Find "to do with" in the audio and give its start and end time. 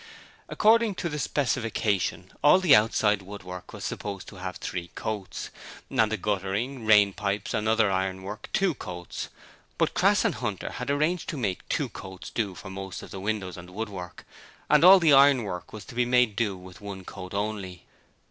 16.35-16.81